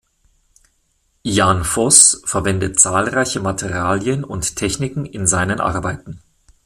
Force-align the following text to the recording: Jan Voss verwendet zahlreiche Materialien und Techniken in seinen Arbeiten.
Jan 1.21 1.63
Voss 1.63 2.23
verwendet 2.25 2.79
zahlreiche 2.79 3.39
Materialien 3.39 4.23
und 4.23 4.55
Techniken 4.55 5.05
in 5.05 5.27
seinen 5.27 5.59
Arbeiten. 5.59 6.23